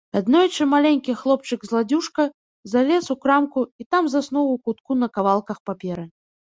Аднойчы 0.19 0.63
маленькі 0.69 1.15
хлопчык-зладзюжка 1.19 2.27
залез 2.73 3.03
у 3.17 3.19
крамку 3.27 3.59
і 3.85 3.89
там 3.93 4.03
заснуў 4.17 4.47
у 4.57 4.61
кутку 4.67 4.91
на 5.05 5.17
кавалках 5.21 5.57
паперы. 5.71 6.05